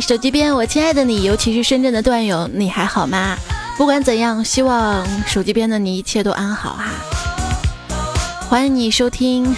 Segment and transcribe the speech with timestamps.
[0.00, 3.36] 手机边我亲爱的你，尤其是深圳的段友，你还好吗？
[3.76, 6.90] 不管怎样，希望手机边的你一切都安好哈。
[8.48, 9.54] 欢迎你收听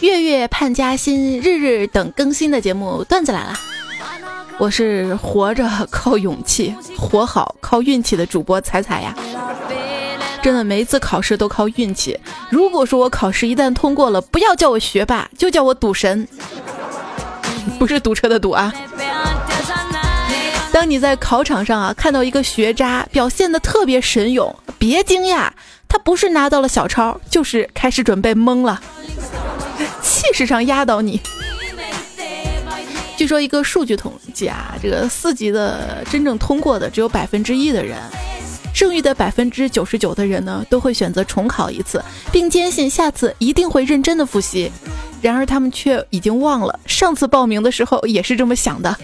[0.00, 3.54] 月月盼加薪，日日等更新的节目，段子来了。
[4.58, 9.14] 我是活着靠勇气，活好靠运气的主播彩彩呀。
[10.42, 12.18] 真的，每一次考试都靠运气。
[12.50, 16.26] 如果说我考试一旦通过了，不要叫我学霸，就叫我赌神，
[17.78, 18.72] 不是堵车的堵啊。
[20.82, 25.48] 当你在考场上啊看到一个学渣表现的特别神勇，别惊讶，
[25.86, 28.82] 他不是拿到了小抄，就是开始准备蒙了，
[30.02, 31.20] 气势上压倒你。
[33.16, 37.96] 据说一个数据统计啊，这个四级的真正通过的只有百分之一的人。
[38.74, 42.02] 剩余的百分之九十九的人呢，都会选择重考一次，
[42.32, 44.72] 并坚信下次一定会认真的复习。
[45.20, 48.98] 然而他们却已经忘了上次报名的时候也是这么想的。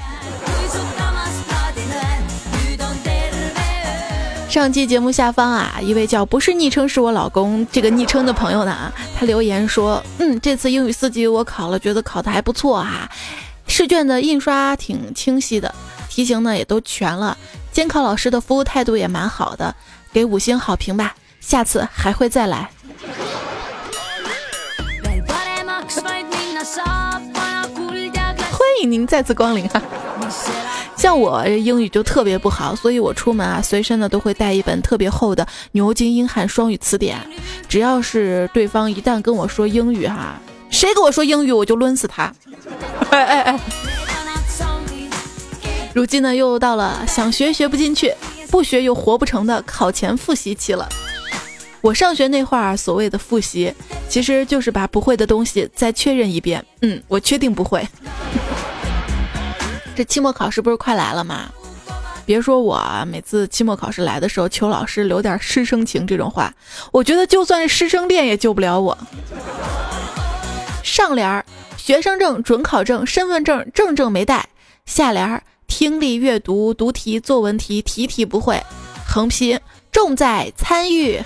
[4.49, 13.09] 上期节目下方啊，一位叫不是昵称是我老公这个昵称的朋友呢，他留言说：“嗯，这次英语四级我考了，觉得考的还不错哈，
[13.67, 15.73] 试卷的印刷挺清晰的，
[16.09, 17.37] 题型呢也都全了。”
[17.71, 19.75] 监考老师的服务态度也蛮好的，
[20.13, 22.71] 给五星好评吧，下次还会再来。
[28.51, 29.81] 欢迎您再次光临哈。
[30.99, 37.17] 像我英语就特别不好，所以我出门啊，随身呢都会带一本特别厚的牛津英汉双语词典。
[37.69, 40.35] 只要是对方一旦跟我说英语哈，
[40.71, 42.35] 谁跟我说英语我就抡死他。
[43.11, 43.61] 哎哎哎。
[45.95, 48.13] 如今呢，又到了想学学不进去，
[48.51, 50.89] 不学又活不成的考前复习期了。
[51.81, 53.73] 我上学那会儿，所谓的复习，
[54.09, 56.65] 其实就是把不会的东西再确认一遍。
[56.83, 57.87] 嗯，我确定不会。
[59.99, 61.49] 这期末考试不是快来了吗？
[62.25, 66.55] 别说我每次期末考试来的时候求老师留点师生情这种话，
[66.93, 68.97] 我觉得就算是师生恋也救不了我。
[70.85, 71.45] 上联儿，
[71.77, 74.45] 学生证、准考证、身份证证证没带；
[74.87, 75.43] 下联儿。
[75.67, 78.63] 听力、阅读、读题、作文题，题题不会。
[79.05, 79.59] 横批：
[79.91, 81.21] 重在参与。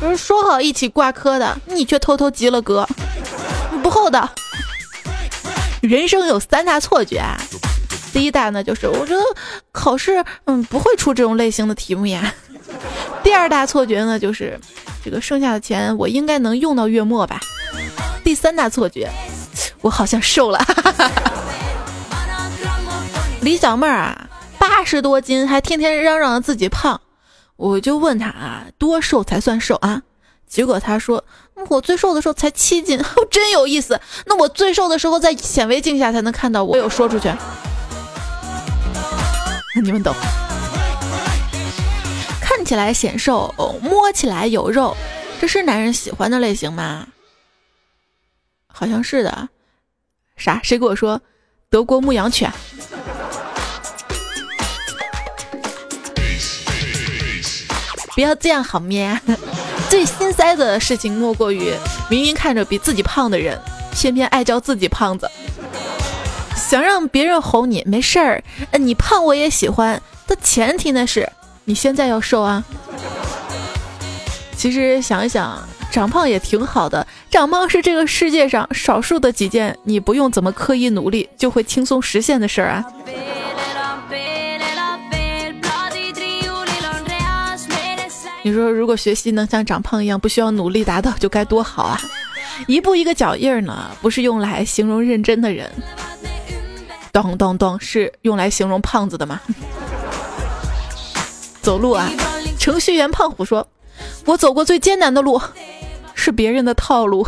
[0.00, 2.88] 不是说好一起挂科的，你却偷偷及了格，
[3.82, 4.26] 不厚道。
[5.88, 7.40] 人生有三大错觉啊，
[8.12, 9.22] 第一大呢就是我觉得
[9.72, 12.34] 考试嗯不会出这种类型的题目呀。
[13.24, 14.60] 第二大错觉呢就是
[15.02, 17.40] 这个剩下的钱我应该能用到月末吧。
[18.22, 19.10] 第三大错觉，
[19.80, 20.62] 我好像瘦了。
[23.40, 24.28] 李小妹儿啊，
[24.58, 27.00] 八十多斤，还天天嚷嚷自己胖，
[27.56, 30.02] 我就问她啊，多瘦才算瘦啊？
[30.48, 31.22] 结果他说，
[31.68, 32.98] 我最瘦的时候才七斤，
[33.30, 34.00] 真有意思。
[34.26, 37.30] 那我最瘦的时候在显微镜下才能看到我，有说出去，
[39.82, 40.14] 你们懂？
[42.40, 44.96] 看起来显瘦，摸起来有肉，
[45.40, 47.06] 这是男人喜欢的类型吗？
[48.66, 49.50] 好像是的。
[50.36, 50.60] 啥？
[50.62, 51.20] 谁给我说
[51.68, 52.52] 德国牧羊犬？
[58.14, 59.20] 不要这样好咩？
[59.88, 61.72] 最心塞的事情莫过于，
[62.10, 63.58] 明明看着比自己胖的人，
[63.92, 65.28] 偏偏爱叫自己胖子。
[66.54, 68.42] 想让别人哄你没事儿，
[68.78, 70.00] 你胖我也喜欢。
[70.26, 71.26] 但前提呢是，
[71.64, 72.62] 你现在要瘦啊。
[74.56, 75.58] 其实想一想，
[75.90, 77.06] 长胖也挺好的。
[77.30, 82.84] 长胖是这个世界上少数的几件你不用怎么刻意努力就会轻松实现的事儿啊。
[88.58, 92.00] 说，如果学习能像长胖一样，不需要努力达到，就该多好啊！
[92.66, 95.70] 一步一个脚印儿呢，不是用来形容认真的人。
[97.12, 99.40] 咚咚咚，是用来形容胖子的吗？
[101.62, 102.10] 走路啊，
[102.58, 103.66] 程序员胖虎说
[104.26, 105.40] ：“我走过最艰难的路，
[106.14, 107.26] 是别人的套路。”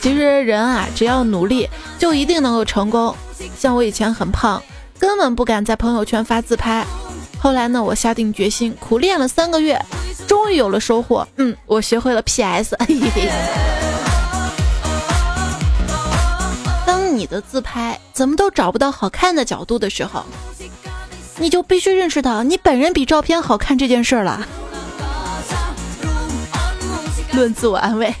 [0.00, 1.68] 其实人啊，只要努力，
[1.98, 3.14] 就一定能够成功。
[3.56, 4.62] 像我以前很胖，
[4.98, 6.86] 根本不敢在朋友圈发自拍。
[7.40, 9.80] 后来呢，我下定决心，苦练了三个月，
[10.26, 11.26] 终于有了收获。
[11.36, 12.76] 嗯，我学会了 PS。
[16.84, 20.24] 当你的自拍怎么都找不到好看的角度的时候，
[21.36, 24.46] 你就必须认识到你本人比照片好看这件事了。
[27.32, 28.12] 论自我安慰，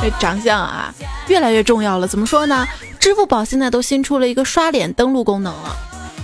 [0.00, 0.94] 这长相啊，
[1.26, 2.06] 越来越重要了。
[2.06, 2.66] 怎么说呢？
[3.00, 5.76] 支付宝现在都新出了一个刷脸登录功能了。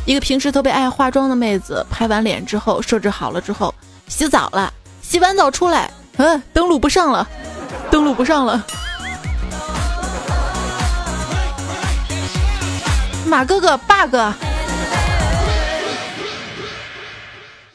[0.08, 3.74] 一个平时特别爱化妆的妹子，拍完脸之后，设置好了之后，
[4.06, 4.72] 洗澡了，
[5.02, 7.28] 洗完澡出来，嗯，登录不上了，
[7.90, 8.64] 登录不上了。
[13.26, 14.16] 马哥哥 bug。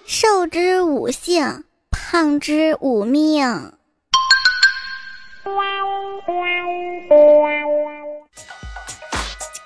[0.07, 3.73] 瘦之五性，胖之五命。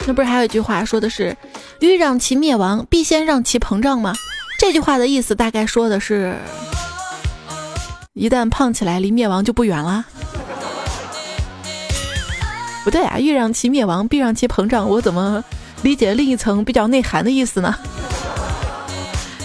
[0.06, 1.36] 那不是还有一句话说的是
[1.80, 4.14] “欲让其灭亡，必先让其膨胀”吗？
[4.60, 6.36] 这句话的意思大概说的是，
[8.14, 10.04] 一旦胖起来，离灭亡就不远了。
[12.84, 14.90] 不对啊，欲让其灭亡，必让其膨胀。
[14.90, 15.44] 我怎么
[15.84, 17.76] 理解另一层比较内涵的意思呢？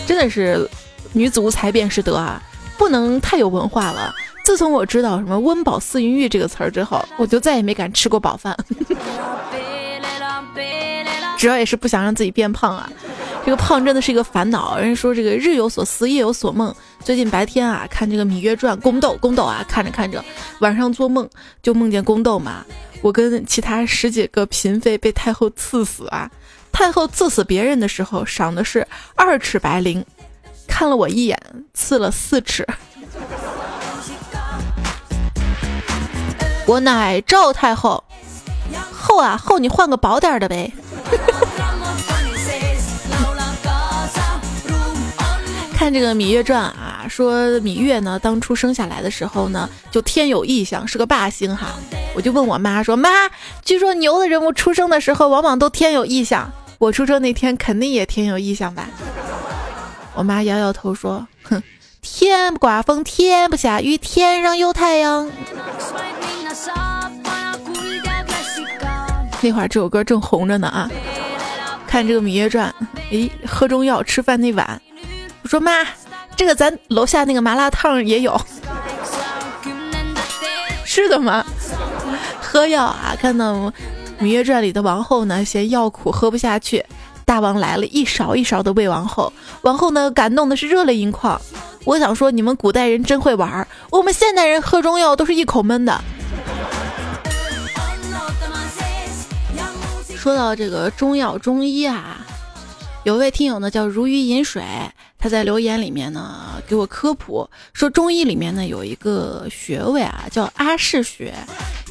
[0.06, 0.68] 真的是
[1.12, 2.40] 女子无才便是德啊，
[2.78, 4.14] 不能太有文化了。
[4.44, 8.56] 自从我知道什么“温饱思淫欲”这个词儿之后，我就再也没敢吃过饱饭。
[11.42, 12.88] 主要也是不想让自己变胖啊，
[13.44, 14.78] 这个胖真的是一个烦恼。
[14.78, 16.72] 人家说这个日有所思，夜有所梦。
[17.00, 20.24] 最近白天啊，看这个《芈月传》宫斗，宫斗啊，看着看着，
[20.60, 21.28] 晚上做梦
[21.60, 22.64] 就梦见宫斗嘛。
[23.00, 26.30] 我跟其他十几个嫔妃被太后赐死啊！
[26.70, 28.86] 太后赐死别人的时候赏的是
[29.16, 30.00] 二尺白绫，
[30.68, 31.36] 看了我一眼，
[31.74, 32.64] 赐了四尺。
[36.66, 38.04] 我乃赵太后，
[38.92, 40.72] 后啊后，你换个薄点的呗。
[45.74, 51.68] 看这个《芈月传》啊，说芈月呢，当初生下来的时候呢，就天有异象，是个霸星哈。
[52.14, 53.08] 我就问我妈说：“妈，
[53.64, 56.52] 据说牛的人物出生的时候，往往都天有异象。
[56.78, 58.86] 我出生那天肯定也天有异象吧？”
[60.14, 61.60] 我妈摇摇头说：“哼，
[62.00, 65.28] 天不刮风，天不下雨，天上有太阳。”
[69.42, 70.88] 那会儿这首歌正红着呢啊！
[71.84, 72.72] 看这个《芈月传》，
[73.10, 74.80] 诶，喝中药吃饭那碗。
[75.42, 75.84] 我说妈，
[76.36, 78.40] 这个咱楼下那个麻辣烫也有，
[80.84, 81.44] 是的吗？
[82.40, 83.16] 喝药啊！
[83.20, 83.54] 看到
[84.20, 86.84] 《芈月传》里的王后呢，嫌药苦喝不下去，
[87.24, 91.40] 大王来了一勺一勺的喂王后，王后呢感动的是热泪盈眶。
[91.84, 96.00] 我想说，你们古代人真会玩，我们现代人喝中药都是一口闷的。
[100.22, 102.24] 说到这个中药中医啊，
[103.02, 104.62] 有位听友呢叫如鱼饮水。
[105.18, 111.34] 他在留言里面呢给我科普说，中医里面呢有一个穴位啊，叫阿是穴，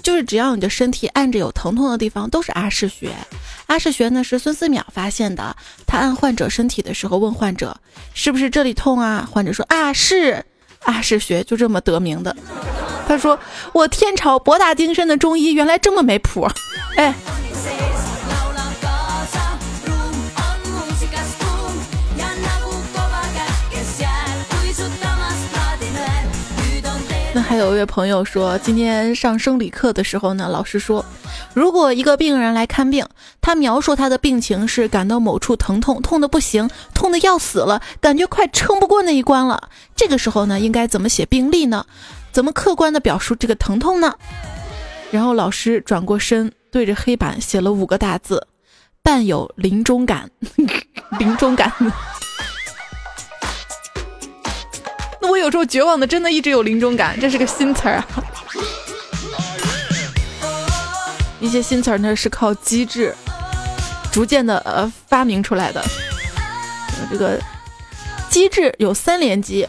[0.02, 3.10] 就是只要你的身体按着有疼痛的地方都是阿是穴。
[3.66, 5.54] 阿是穴呢是孙思邈发现的，
[5.86, 7.78] 他按患者身体的时候问患者
[8.14, 9.28] 是不是这里痛啊？
[9.30, 10.46] 患者说啊是，
[10.84, 12.34] 阿是穴就这么得名的。
[13.10, 13.38] 他说
[13.74, 16.48] 我天朝博大精深的中医原来这么没谱，
[16.96, 17.14] 哎。
[27.34, 31.04] 那还有一位朋友说，今天上生理课的时候呢，老师说，
[31.54, 33.06] 如果一个病人来看病，
[33.40, 39.70] 他描述他的病情是感到某处疼痛，痛的不行，痛的要死了，感觉快撑不过那一关了。
[39.96, 41.86] 这个时候呢，应该怎么写病历呢？
[42.34, 44.14] 怎么客观的表述这个疼痛呢？
[45.10, 48.46] 然后老师转过身，对着黑板写了五个大字：
[49.02, 50.30] 伴有临终感。
[51.18, 51.72] 临终感。
[55.22, 58.08] 那我有时候绝望的，真的一直有临终感，这是个新词儿啊。
[61.40, 63.16] 一些新词儿呢是靠机制
[64.12, 65.84] 逐渐的呃发明出来的。
[67.12, 67.40] 这个
[68.30, 69.68] 机制有三连击：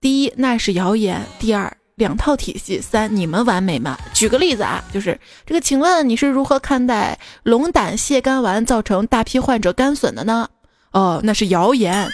[0.00, 3.98] 第一，那是谣言；第二，两套体系；三，你们完美吗？
[4.14, 10.48] 举个例子啊，就是这个，请问你是如何看待龙胆泻肝丸造成大批患者肝损的呢？
[10.92, 12.10] 哦，那是谣言。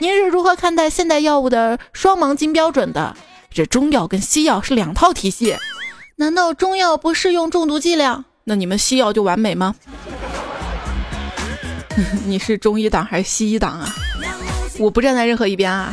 [0.00, 3.14] 您是如何看待现代药物的双盲金标准的？
[3.52, 5.58] 这中药跟西药是两套体系，
[6.16, 8.24] 难道中药不适用中毒剂量？
[8.44, 9.74] 那你们西药就完美吗？
[12.24, 13.94] 你是中医党还是西医党啊？
[14.78, 15.92] 我不站在任何一边啊，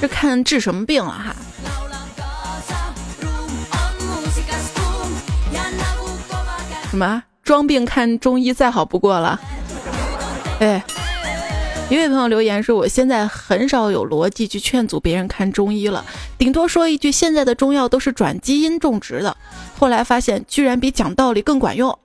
[0.00, 1.36] 这看治什么病了哈。
[6.88, 9.38] 什么装病看中医再好不过了？
[10.60, 10.82] 哎。
[11.94, 16.04] 一位朋友留言说：“我现在很少有逻辑去劝阻别人看中医了，
[16.36, 19.36] 顶多说一句现在的中药都是转基因种植的。
[19.78, 21.96] 后来发现居然比讲道理更管用。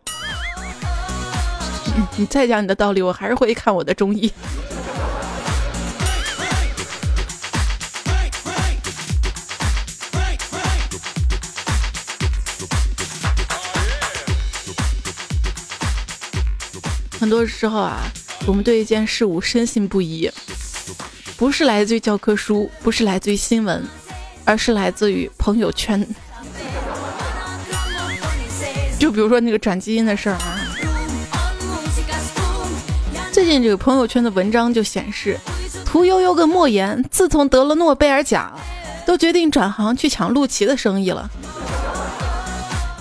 [2.18, 4.32] 你再讲你的道理，我还是会看我的中医。”
[17.20, 18.04] 很多时候啊。
[18.50, 20.28] 我们对一件事物深信不疑。
[21.38, 23.88] 不是来自于教科书不是来自于新闻
[24.44, 26.04] 而是来自于朋友圈。
[28.98, 30.60] 就比如说那个转基因的事儿啊。
[33.32, 35.38] 最近这个朋友圈的文章就显示
[35.86, 38.52] 屠呦呦跟莫言自从得了诺贝尔奖
[39.06, 41.30] 都决定转行去抢陆琪的生意了。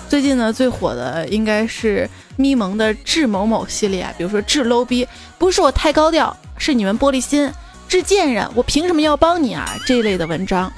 [0.09, 7.47] 最近呢，最火的应该是咪蒙的智某某系列啊，比如说智 low 逼，不是我太高调，是你们玻璃心，
[7.87, 9.77] 智贱人，我凭什么要帮你啊？
[9.85, 10.71] 这一类的文章。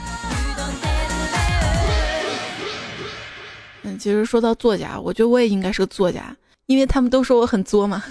[3.84, 6.36] 嗯，其实说到作家，我觉得我也应该是个作家，
[6.66, 8.04] 因为他们都说我很作嘛。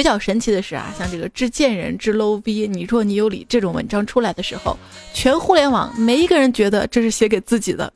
[0.00, 4.74] 比较神奇的是啊，像这个“致贱人”“致 low 逼”，你若你有理这种文章出来的时候，
[5.12, 7.92] 全互联网没一个人觉得这是写给自己的。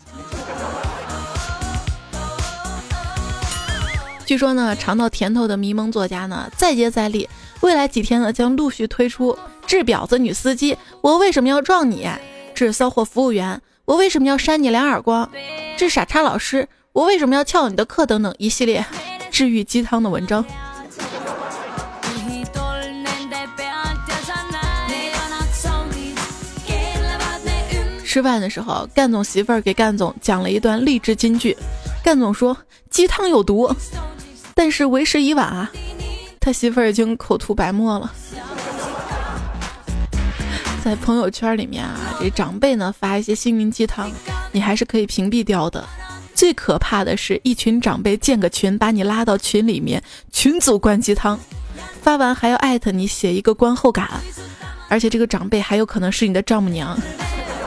[4.26, 7.26] 据说呢，尝到甜头的迷蒙作家呢，再接再厉，
[7.62, 9.34] 未来几天呢，将陆续推出
[9.66, 12.06] “治婊子女司机”，我为什么要撞你
[12.54, 15.26] ？“治骚货服务员”，我为什么要扇你两耳光
[15.78, 18.04] ？“治傻叉老师”，我为什么要翘你的课？
[18.04, 18.84] 等等一系列
[19.32, 20.44] 治愈鸡汤的文章。
[28.14, 31.56] 吃饭的时候，干总媳妇儿给干总讲了一段励志金句。
[32.04, 32.56] 干总说
[32.88, 33.68] 鸡汤有毒，
[34.54, 35.68] 但是为时已晚啊，
[36.38, 38.12] 他媳妇儿已经口吐白沫了。
[40.85, 44.09] 在朋友圈里面啊，这长辈呢发一些心灵鸡汤，
[44.52, 45.85] 你还是可以屏蔽掉的。
[46.37, 51.37] 最可怕的是一群长辈建个群，把你拉到群里面，群组灌鸡汤，
[52.00, 54.09] 发完还要艾特你写一个观后感，
[54.88, 56.97] 而且这个长辈还有可能是你的丈母娘。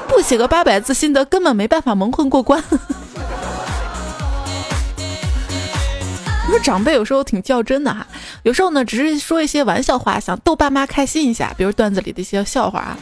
[0.08, 2.64] 不写个八百字心得，根本没办法蒙混过关。
[6.48, 8.08] 你说长辈有时候挺较真的哈，
[8.44, 12.98] 有时候呢只是说一些玩笑话，想逗爸妈开心一下，比如段子里的一些笑话啊，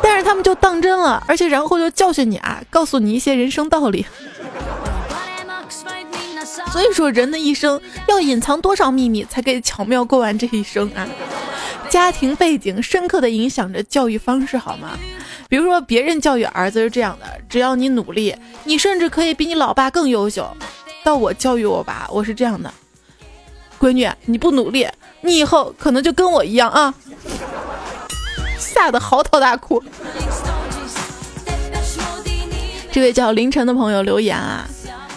[0.00, 4.06] 但是他们就当真了，而且然后就教训你啊，告诉你一些人生道理。
[6.72, 11.06] 所以说，人的一生要隐藏多少秘密，才可以巧妙过完这一生啊？
[11.88, 14.98] 家庭背景深刻的影响着教育方式，好吗？
[15.48, 18.34] 比如说，别人教育儿子是这样的：只要你努力，
[18.64, 20.56] 你甚至可以比你老爸更优秀。
[21.04, 22.72] 到我教育我爸，我是这样的：
[23.78, 24.88] 闺女，你不努力，
[25.20, 26.94] 你以后可能就跟我一样啊！
[28.58, 29.82] 吓得嚎啕大哭。
[32.90, 34.66] 这位叫凌晨的朋友留言啊，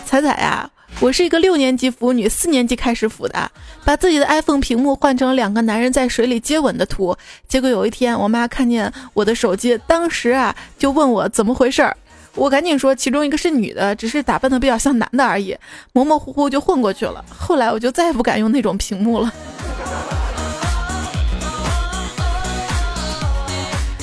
[0.06, 0.70] 彩彩呀。
[1.00, 3.51] 我是一个六年级腐女，四年级开始腐的，
[3.86, 7.16] 把自己的 iPhone 屏幕换成两个男人在水里接吻的图。
[7.48, 11.96] 结果有一天，我妈看见我的手机，当时啊就问我怎么回事儿。
[12.34, 15.56] 我赶紧说，其中一个是女的，只是打扮的比较像男的而已，
[15.94, 17.24] 模模糊糊就混过去了。
[17.30, 19.32] 后来我就再也不敢用那种屏幕了。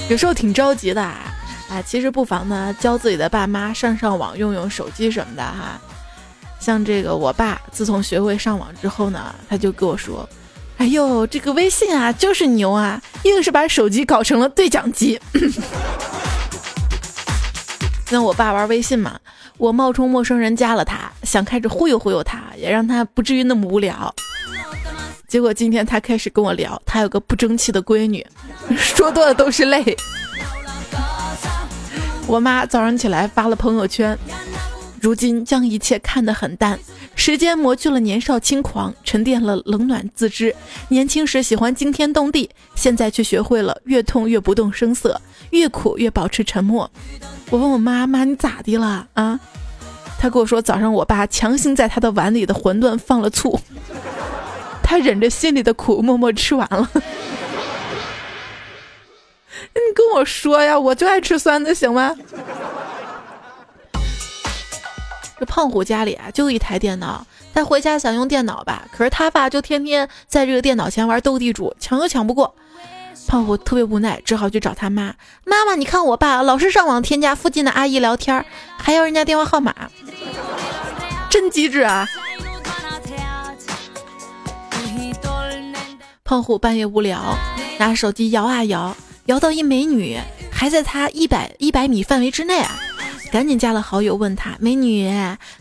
[0.08, 1.34] 有时候挺着急的啊，
[1.70, 5.80] 啊，其实不妨呢教自己的爸妈上上网，用用手机什么的哈。
[6.64, 10.26] 像这个，我爸自从学会上网之后呢，他就跟我说
[10.80, 15.20] ：“哎呦，这个微信啊，就是牛啊，硬是把手机搞成了对讲机。
[18.10, 19.20] ”那我爸玩微信嘛，
[19.58, 24.14] 我冒充陌生人加了他，想开始忽悠忽悠他，也让他不至于那么无聊。
[25.28, 28.26] 结果今天他开始跟我聊，他有个不争气的闺女，
[28.74, 29.94] 说多了都是泪。
[32.26, 34.18] 我妈早上起来发了朋友圈。
[35.04, 36.78] 如今将一切看得很淡，
[37.14, 40.56] 时间磨去了年少轻狂，沉淀了冷暖自知。
[40.88, 45.20] 年轻时喜欢惊天动地，现在却学会了越痛越不动声色，
[45.50, 46.90] 越苦越保持沉默。
[47.50, 49.38] 我问我妈妈你咋的了啊？
[50.18, 53.60] 她跟我说早上我爸强行在他的碗里的馄饨放了醋，
[54.82, 56.88] 他忍着心里的苦默默吃完了。
[59.74, 62.16] 你跟我说呀，我就爱吃酸的，行吗？
[65.44, 72.54] 胖虎家里啊就一台电脑，他回家想用电脑吧，可是他爸就天天在这个电脑前玩斗地主，抢又抢不过。
[73.26, 75.14] 胖虎特别无奈，只好去找他妈。
[75.46, 78.44] 妈妈，你看我爸老是上网添加附近的阿姨聊天，
[78.76, 79.74] 还要人家电话号码，
[81.30, 82.06] 真机智啊！
[86.22, 87.36] 胖虎半夜无聊，
[87.78, 88.94] 拿手机摇啊摇，
[89.26, 90.20] 摇到一美女，
[90.50, 92.78] 还在他一百一百米范围之内啊！
[93.34, 95.12] 赶紧加了好友，问他美女，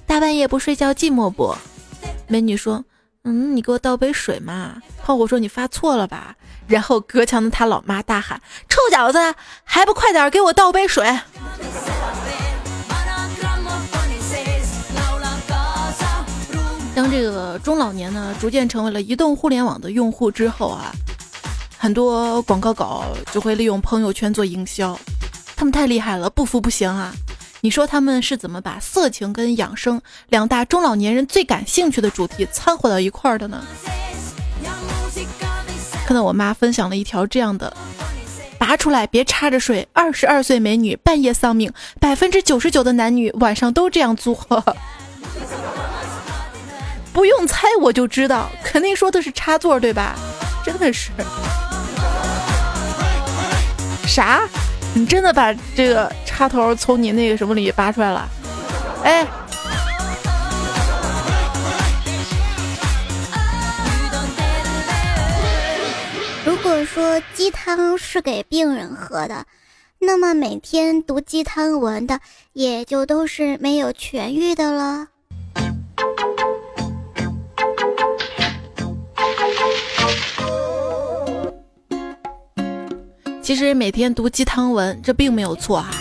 [0.06, 1.56] 大半夜不睡觉寂寞不？
[2.27, 2.86] 美女说
[3.25, 6.36] ：“嗯，你给我倒杯水嘛。”胖虎说：“你发错了吧？”
[6.70, 8.39] 然后隔墙的他老妈大喊
[8.70, 9.18] ：“臭小子，
[9.63, 11.03] 还不快点给我倒杯水！”
[16.94, 20.92] 当这个中老年呢逐渐成为了移动互联网的用户之后啊，
[21.75, 24.96] 很多广告稿就会利用朋友圈做营销，
[25.56, 27.12] 他们太厉害了，不服不行啊！
[27.63, 33.63] 你说他们是怎么把色情跟养生两大中老年人最感兴趣的主题掺和到一块儿的呢？
[36.05, 37.74] 看到我妈分享了一条这样的：
[38.60, 44.36] 拔出来别插着睡，二十二岁美女半夜丧命，百分之九十九的男女晚上都这样做。
[47.13, 50.17] 不用猜我就知道，肯定说的是插座对吧？
[50.65, 51.12] 真的是。
[54.05, 54.41] 啥？
[54.96, 58.28] 你真的把这个插头从你那个什么里拔出来了？
[59.04, 59.25] 哎。
[66.44, 69.46] 如果说鸡汤是给病人喝的，
[70.00, 72.20] 那么每天读鸡汤文的
[72.54, 75.08] 也就都是没有痊愈的了。
[83.42, 85.92] 其实每天读鸡汤文，这并没有错啊，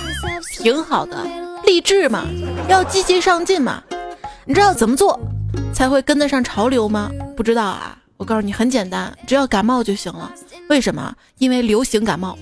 [0.59, 1.17] 挺好的，
[1.65, 2.25] 励志嘛，
[2.69, 3.83] 要积极上进嘛。
[4.45, 5.19] 你知道怎么做
[5.73, 7.11] 才会跟得上潮流吗？
[7.37, 7.99] 不知道啊。
[8.17, 10.33] 我告诉你，很简单，只要感冒就行了。
[10.69, 11.13] 为什么？
[11.39, 12.39] 因为流行感冒。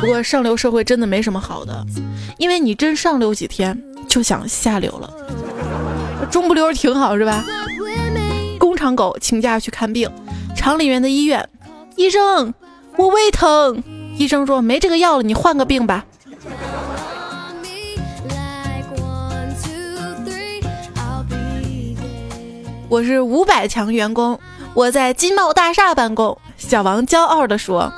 [0.00, 1.84] 不过上流社会真的没什么好的，
[2.38, 3.76] 因为你真上流几天
[4.06, 5.12] 就想下流了。
[6.30, 7.44] 中不溜挺好是吧？
[8.58, 10.08] 工厂狗请假去看病，
[10.54, 11.48] 厂里面的医院，
[11.96, 12.54] 医生，
[12.96, 13.82] 我胃疼。
[14.18, 16.04] 医生说没这个药了，你换个病吧。
[22.88, 24.38] 我是五百强员工，
[24.74, 26.36] 我在金茂大厦办公。
[26.56, 27.92] 小王骄傲地说：“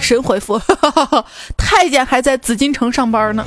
[0.00, 0.60] 神回复，
[1.56, 3.46] 太监还在紫禁城上班呢。”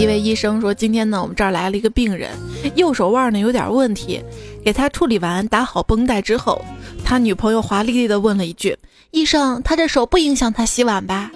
[0.00, 2.30] 一位医生说：“今天呢，我们这儿来了一个病人，
[2.74, 4.24] 右手腕呢有点问题，
[4.64, 6.64] 给他处理完，打好绷带之后，
[7.04, 8.74] 他女朋友华丽丽的问了一句
[9.12, 11.30] ：‘医生，他这手不影响他洗碗吧？’”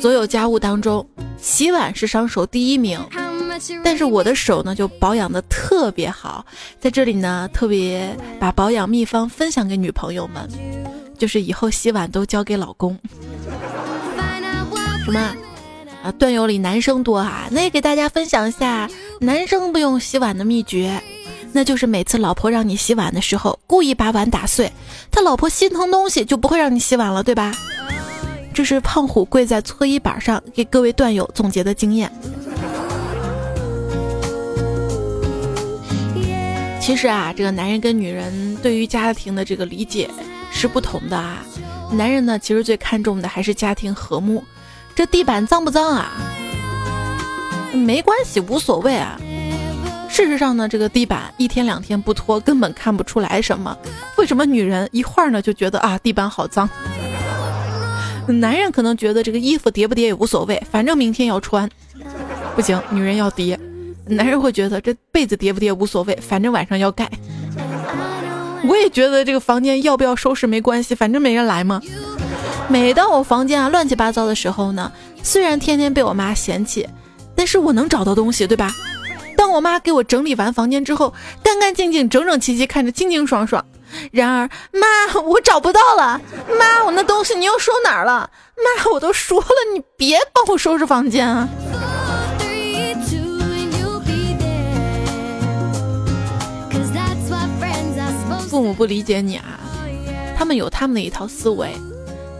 [0.00, 1.06] 所有家务当中，
[1.36, 2.98] 洗碗是伤手第一名，
[3.84, 6.46] 但是我的手呢就保养的特别好，
[6.80, 10.48] 在这里呢特别把保养秘方分享给女朋友们，
[11.20, 12.98] 就是以后洗碗都交给老公。
[15.04, 15.20] 什么
[16.02, 16.10] 啊？
[16.18, 18.88] 段友里男生多啊，那也给大家分享一下
[19.20, 20.98] 男生不用洗碗的秘诀，
[21.52, 24.72] 那就是每次老婆让你洗碗的时候，故意把碗打碎，
[25.10, 27.54] 他老婆心疼东西就不会让你洗碗了，对吧？
[28.54, 32.10] 这是胖虎跪在搓衣板上给各位段友总结的经验。
[36.80, 40.08] 其实啊，这个男人跟女人对于家庭的这个理解
[40.50, 41.44] 是不同的啊。
[41.92, 44.44] 男人呢，其实最看重的还是家庭和睦。
[44.94, 46.12] 这地板脏不脏啊？
[47.72, 49.18] 没关系，无所谓啊。
[50.08, 53.76] 事实上呢，这个地板一天两天不拖，根本看不出来什么。
[54.16, 56.68] 为什么女人一会儿呢就觉得啊地板好脏？
[58.26, 61.68] 男人可能觉得这个衣服叠不叠也无所谓，反正明天要穿。
[62.54, 63.58] 不行，女人要叠。
[64.06, 67.08] 男人会觉得这被子叠不叠无所谓，反正晚上要盖。
[68.68, 71.80] 我也觉得这个房间要不要收拾没关系，反正没人来嘛。
[72.68, 74.92] 每当我房间啊乱七八糟的时候呢，
[75.22, 76.88] 虽然天天被我妈嫌弃，
[77.34, 78.70] 但是我能找到东西，对吧？
[79.36, 83.64] 当我妈给我整理完房间之后，干干净净、整整齐齐，看着清清爽爽。
[84.12, 86.20] 然而，妈，我找不到了。
[86.58, 88.30] 妈，我那东西你又收哪儿了？
[88.56, 91.48] 妈，我都说了，你别帮我收拾房间啊。
[98.50, 99.60] 父母不理解你啊，
[100.36, 101.72] 他们有他们的一套思维，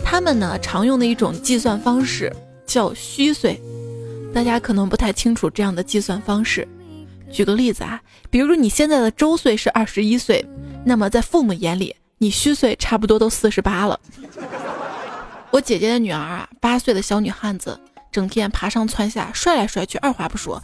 [0.04, 2.34] 他们呢常用的一种计算方式
[2.66, 3.62] 叫虚岁，
[4.34, 6.66] 大家可能不太清楚这样的计算方式。
[7.30, 10.44] 举个例子啊，比如你现在的周岁是二十一岁，
[10.84, 14.00] 那么在父母眼里，你虚岁差不多都四十八了。
[15.52, 17.78] 我姐姐的女儿啊，八岁的小女汉子，
[18.10, 20.60] 整天爬上蹿下，摔来摔去，二话不说，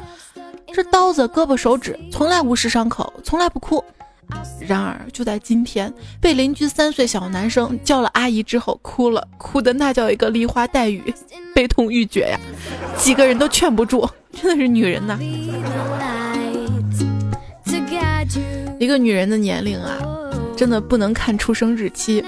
[0.75, 3.85] 这刀子、胳膊、手指从来无视伤口，从来不哭。
[4.61, 11.15] 然而就在今天，被邻居三岁小男生叫了阿姨之后，哭了，哭的那叫一个梨花带雨，
[11.55, 12.39] 悲痛欲绝呀，
[12.99, 15.19] 几个人都劝不住，真的是女人呐。
[18.79, 19.97] 一个女人的年龄啊，
[20.55, 22.23] 真的不能看出生日期，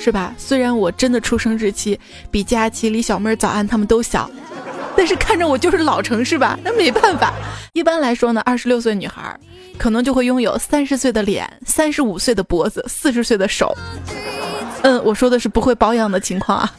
[0.00, 0.34] 是吧？
[0.36, 1.98] 虽然我真的出生日期
[2.30, 4.28] 比佳琪、李小妹、早安他们都小，
[4.96, 6.58] 但是看着我就是老成，是吧？
[6.64, 7.32] 那没办法。
[7.72, 9.38] 一般来说呢，二十六岁女孩
[9.76, 13.76] 可能就会拥有三十岁的脸、三十五岁的脖子、四十岁的手。
[14.82, 16.72] 嗯，我说的是不会保养的情况啊，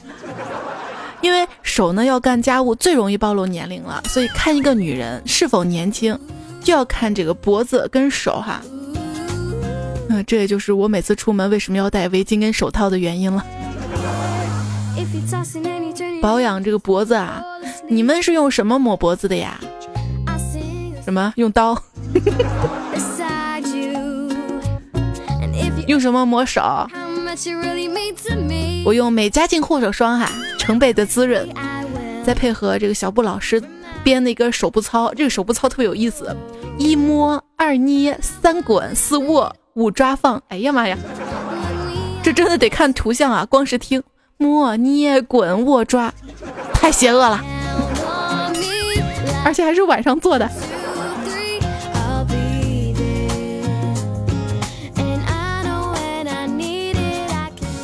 [1.22, 6.18] 因为手呢要干家务最容易暴露年龄了，所以看一个女人是否年轻，
[6.64, 8.62] 就要看这个脖子跟手哈。
[10.10, 13.46] 嗯，这也就是我每次出门为什么要戴围巾跟手套的原因了。
[16.22, 17.44] 保养这个脖子啊，
[17.88, 19.60] 你们是用什么抹脖子的呀？
[21.04, 21.82] 什么用刀？
[25.88, 26.62] 用什么抹手？
[28.84, 31.48] 我用美加净护手霜哈，成倍的滋润，
[32.26, 33.62] 再配合这个小布老师
[34.04, 36.36] 编的一个手部操，这个手部操特别有意思，
[36.78, 40.98] 一摸二捏三滚四握五抓放，哎呀妈呀，
[42.22, 44.04] 这真的得看图像啊，光是听
[44.38, 46.14] 摸捏滚握抓，
[46.74, 47.44] 太邪恶了，
[49.44, 50.50] 而且还是晚上做的。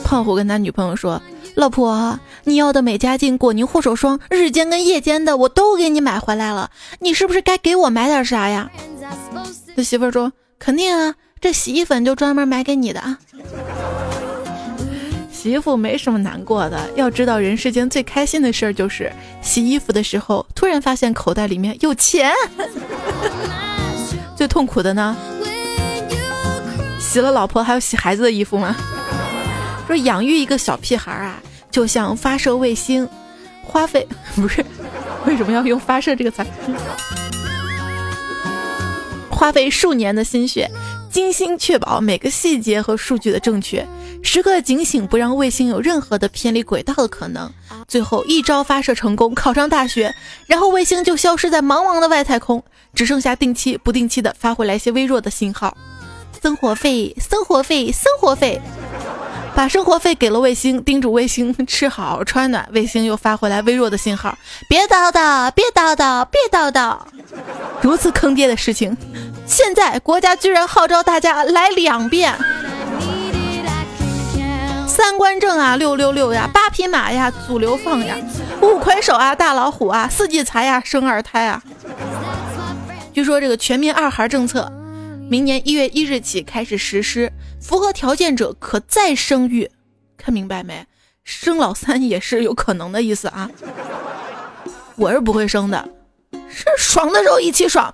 [0.04, 1.20] 胖虎跟他女朋友说
[1.56, 8.70] ：“老婆，你要的美加净果泥护手霜，日间跟夜间的我都给你买回来了，你是不是该给我买点啥呀？”
[9.76, 13.18] 他媳妇说：“肯定啊，这洗衣粉就专门买给你的啊。”
[15.44, 22.32] 洗衣服没什么难过的，要知道人世间最开心的事儿就是洗衣服的时候突然发现口袋里面有钱。
[24.38, 25.14] 最痛苦的呢，
[26.98, 28.74] 洗了老婆还要洗孩子的衣服吗？
[29.86, 31.36] 说养育一个小屁孩啊，
[31.70, 33.06] 就像发射卫星，
[33.64, 34.66] 花费 不是
[35.26, 36.42] 为什么要用发射这个词？
[39.30, 40.72] 花费数年的心血，
[41.14, 43.88] 精心确保每个细节和数据的正确，
[44.24, 47.48] 时刻警醒不让卫星有任何的偏离轨道的可能。
[47.88, 50.12] 最后一招发射成功，考上大学，
[50.48, 52.64] 然后卫星就消失在茫茫的外太空，
[52.96, 55.78] 只剩下定期、不定期的发回来一些微弱的信号。
[56.42, 58.60] 生活费，生活费，生活费。
[59.56, 62.68] 把生活费给了卫星，叮嘱卫星 吃好穿暖。
[62.72, 64.36] 卫星又发回来微弱的信号：
[64.68, 66.98] 别叨叨，别叨叨，别叨叨。
[67.82, 68.98] 如此坑爹的事情，
[69.46, 72.34] 现在国家居然号召大家来两遍。
[74.88, 78.16] 三观正啊，六六六呀，八匹马呀，祖流放呀，
[78.62, 81.62] 五魁首啊，大老虎啊，四季财呀，生二胎啊。
[83.14, 84.72] 据说这个全民二孩政策，
[85.30, 87.32] 明年一月一日起开始实施。
[87.64, 89.72] 符合条件者可再生育，
[90.18, 90.86] 看明白没？
[91.24, 93.50] 生老三也是有可能的意思啊。
[94.98, 95.88] 我是不会生的，
[96.50, 97.92] 是爽的时候一起爽，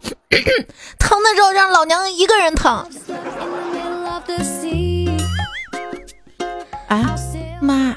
[0.97, 2.83] 疼的时候让老娘一个人疼。
[6.87, 7.05] 哎，
[7.61, 7.95] 妈，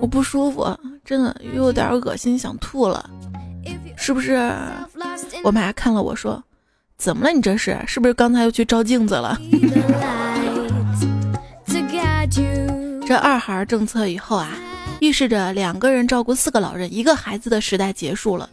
[0.00, 3.08] 我不舒服，真的有点恶心，想吐了，
[3.96, 4.52] 是不是？
[5.44, 6.42] 我妈看了我说，
[6.98, 7.30] 怎么了？
[7.30, 9.38] 你这是是不是刚才又去照镜子了？
[13.08, 14.50] 这二孩政策以后啊，
[15.00, 18.50] 预示着两个人照顾四个老人、一个孩子的时代结束了。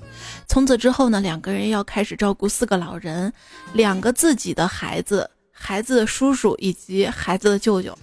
[0.47, 3.33] 从此之后呢，两个人要开始照顾四个老人、
[3.73, 7.93] 两个自己的孩子、孩子的叔叔以及孩子的舅舅。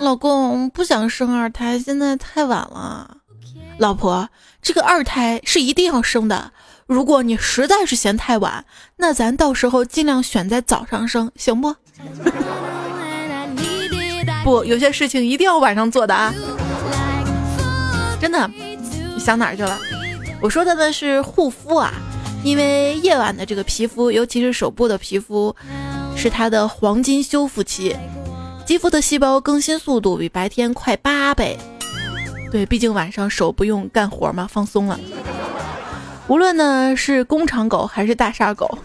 [0.00, 3.18] 老公不想生二胎，现在太晚了。
[3.76, 4.26] 老婆，
[4.62, 6.50] 这个二胎是一定要生的。
[6.86, 8.64] 如果你实在是嫌太晚，
[8.96, 11.76] 那咱到时候尽量选在早上生，行不？
[14.42, 16.32] 不，有些事情一定要晚上做的啊！
[18.20, 18.50] 真的，
[19.14, 19.78] 你想哪儿去了？
[20.40, 21.92] 我说的呢是护肤啊，
[22.42, 25.54] 因为夜晚的这个皮肤，尤其是手部的皮肤，
[26.16, 27.94] 是它的黄金修复期，
[28.64, 31.58] 肌肤的细胞更新速度比白天快八倍。
[32.50, 34.98] 对，毕竟晚上手不用干活嘛，放松了。
[36.26, 38.78] 无论呢是工厂狗还是大厦狗。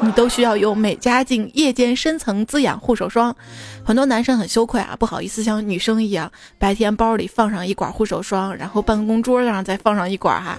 [0.00, 3.34] 你都需要用美加净夜间深层滋养护手霜，
[3.84, 10.56] 很多男生很羞愧啊，不好意思像女生一样，白天包里放上一管护手霜，然后办公桌上再放上一管哈，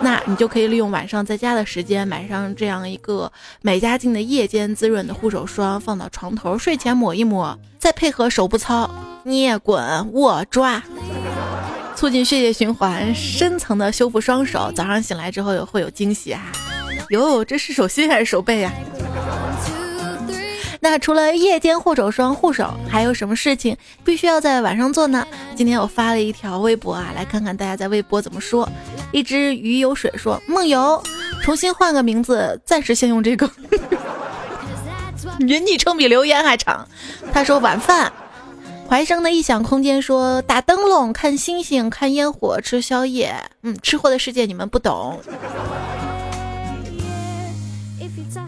[0.00, 3.30] 那你就可以利用晚上在家的时间，买上这样一个
[3.62, 8.90] 美加净的夜间滋润的护手霜，放到床头，睡前抹一抹，再配合手部操，
[9.22, 10.82] 捏滚握抓，
[11.94, 16.42] 促进血液循环，深层的修复双手，早上醒来之后也会有惊喜哈。
[17.10, 18.72] 哟，这是手心还是手背呀？
[20.80, 25.26] 那除了夜间护手霜护手，还有什么事情必须要在晚上做呢？
[25.56, 28.68] 今天我发了一条微博啊，来看看大家在微博怎么说。
[29.10, 31.02] 一只鱼有水说：“梦游，
[31.42, 33.50] 重新换个名字，暂时先用这个。
[35.40, 36.86] 云昵称比留言还长。”
[37.32, 38.12] 他说：“晚饭。”
[38.86, 45.18] 怀生的异想空间说：“打灯笼，看星星，看烟火，吃宵夜。”嗯，吃货的世界你们不懂。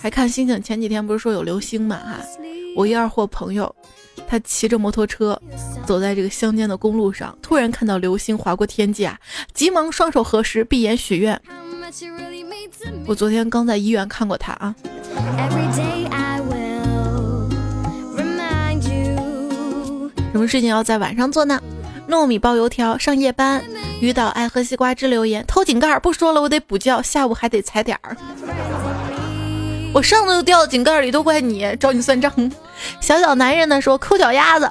[0.01, 2.21] 还看星星，前几天不是说有流星嘛哈？
[2.77, 3.75] 我一二货朋友，
[4.29, 5.41] 他骑着摩托车
[5.87, 9.19] 走在这个乡间的公路上，突然看到流星划过天际啊，
[9.55, 11.41] 急忙双手合十，闭眼许愿。
[13.07, 14.75] 我昨天刚在医院看过他啊。
[20.33, 21.59] 什么事情要在晚上做呢？
[22.09, 23.65] 糯米包油条上夜班，
[24.01, 28.17] 遇到爱喝西瓜汁留言偷井盖，不说了，我得补觉，下午还得踩点儿。
[29.97, 32.31] 我上次就掉到井盖里，都怪你，找你算账。
[33.01, 34.71] 小小男人呢说抠脚丫子，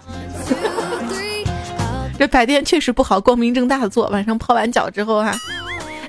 [2.19, 5.35] 这白天确实不好光明正大的做，晚上泡完脚之后哈，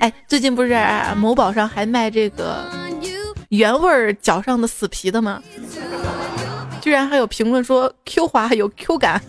[0.00, 0.79] 哎，最近不是
[1.16, 2.62] 某宝上还卖这个
[3.48, 5.42] 原味脚上的死皮的吗？
[6.83, 9.22] 居然还有评论说 Q 滑有 Q 感。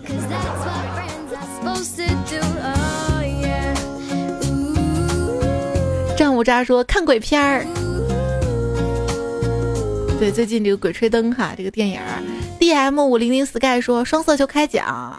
[6.17, 7.65] 战五渣说看鬼片儿，
[10.19, 11.99] 对，最近这个《鬼吹灯》哈，这个电影
[12.59, 15.15] ，D M 五零零 Sky 说双色球开奖，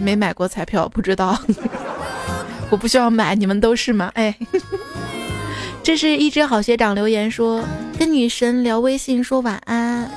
[0.00, 1.38] 没买过彩票不知道，
[2.68, 4.10] 我不需要买，你们都是吗？
[4.14, 4.36] 哎，
[5.84, 7.64] 这是一只好学长留言说
[7.96, 10.10] 跟女神聊微信说晚安，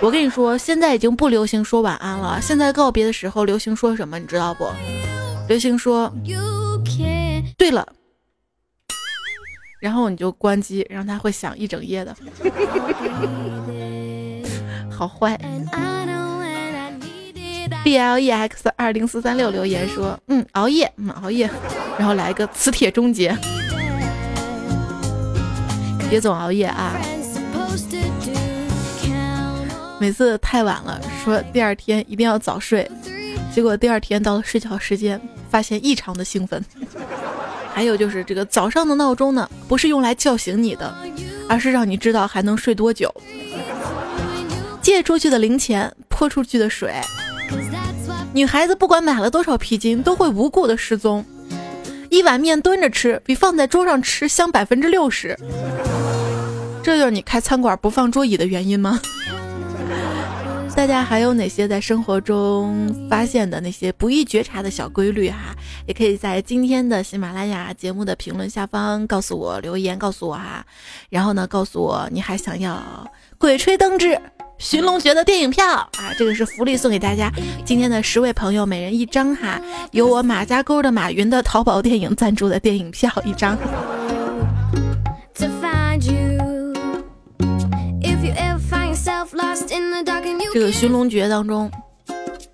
[0.00, 4.64] 我跟你说，现在已经不流行说晚安了，现在告别的时候流行说什么，你知道不？
[5.48, 6.12] 流行说，
[7.56, 7.84] 对了。
[9.80, 12.16] 然后你就关机，让它会响一整夜的，
[14.90, 15.38] 好坏。
[17.84, 21.48] B L E X 二零四三六留言说：“嗯，熬夜，嗯，熬夜。”
[21.96, 23.34] 然后来个磁铁终结，
[26.10, 26.92] 别总熬夜啊！
[30.00, 32.90] 每次太晚了，说第二天一定要早睡，
[33.54, 36.62] 结果第二天到了睡觉时间，发现异常的兴奋。
[37.78, 40.92] 还有就是这个早上的闹钟呢，不是用来叫醒你的，
[41.48, 43.14] 而是让你知道还能睡多久。
[44.82, 46.92] 借出去的零钱，泼出去的水。
[48.32, 51.24] 女孩子不管买了多少皮筋，都会无故的失踪。
[52.08, 55.38] 一碗面蹲着吃，比放在桌上吃香百分之六十。
[56.82, 59.00] 这就是你开餐馆不放桌椅的原因吗？
[60.78, 65.52] 大家还有哪些在生活中发现的那些不易觉察的小规律哈？
[65.88, 70.64] 也可以在今天的喜马拉雅节目的评论下方告诉我留言，告诉我哈。
[71.10, 72.74] 然后呢，告诉我你还想要
[73.38, 74.16] 《鬼吹灯之
[74.58, 76.14] 寻龙诀》的电影票啊？
[76.16, 77.28] 这个是福利送给大家，
[77.64, 79.60] 今天的十位朋友每人一张哈，
[79.90, 83.58] 有我马家沟的马云的淘宝电影赞助的电影票一张。
[90.52, 91.70] 这个《寻龙诀》当中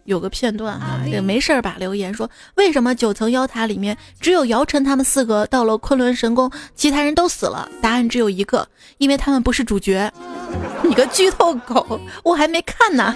[0.05, 1.77] 有个片段哈，这个没事儿吧？
[1.79, 7.69] 留言说为什么九层妖塔里面只有姚晨他们四个到了昆仑神宫，其他人都死了？
[7.81, 8.67] 答案只有一个，
[8.99, 10.13] 因为他们不是主角。
[10.85, 13.15] 你个剧透狗，我还没看呢。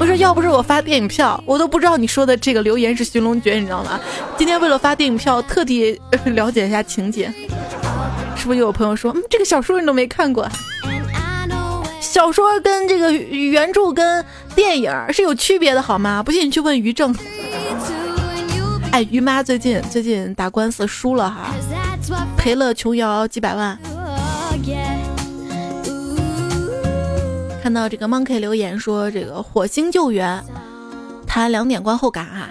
[0.00, 4.00] 我说要不是我发电影票，我都不知道你说的这个留言是《寻龙诀》，你知道吗？
[4.36, 7.32] 今天为了发电影票，特地了解一下情节。
[8.36, 10.48] 是不是有朋友说，嗯，这个小说你都没看过？
[12.12, 14.22] 小说跟这个原著跟
[14.54, 16.22] 电影是有区别的，好吗？
[16.22, 17.16] 不信你去问于正。
[18.90, 21.54] 哎，于妈最近最近打官司输了哈，
[22.36, 23.78] 赔了琼瑶几百万。
[27.62, 30.44] 看到这个 Monkey 留言说，这个火星救援
[31.26, 32.50] 谈两点观后感啊。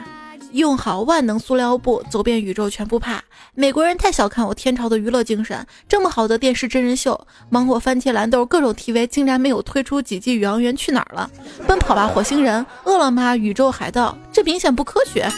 [0.51, 3.21] 用好万能塑料布，走遍宇宙全不怕。
[3.53, 11.29] 美国人太小看我天朝的娱乐精神，这么好的电视真人秀，芒果、番茄、蓝豆各种 TV 竟然没有推出几季《宇航员去哪儿了》？
[11.65, 15.27] 奔跑吧火星人、饿了么、宇宙海盗，这明显不科学。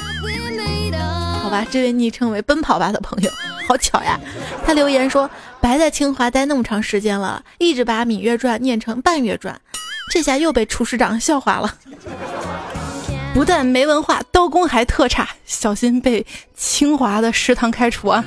[1.41, 3.29] 好吧，这位昵称为“奔跑吧”的朋友，
[3.67, 4.19] 好巧呀！
[4.65, 9.53] 他留言说：“白在清华待那么长时间了，一直把《芈月传》念成《半月传》，
[10.11, 11.75] 这下又被厨师长笑话了。”
[13.33, 16.23] 不但没文化，刀工还特差，小心被
[16.55, 18.23] 清华的食堂开除啊！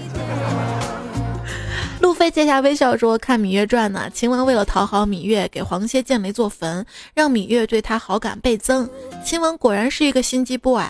[2.03, 8.91] 路飞接下微笑说：“看《芈月传》呢，秦王为了讨好芈月，给黄歇建了一座坟，让芈月对他好感倍增。
[9.25, 10.85] 秦王果然是一个心机 boy，